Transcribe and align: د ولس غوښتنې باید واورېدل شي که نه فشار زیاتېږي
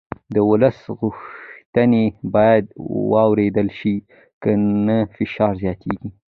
د 0.33 0.35
ولس 0.49 0.79
غوښتنې 0.99 2.05
باید 2.35 2.65
واورېدل 3.11 3.67
شي 3.79 3.95
که 4.41 4.51
نه 4.87 4.97
فشار 5.15 5.53
زیاتېږي 5.63 6.09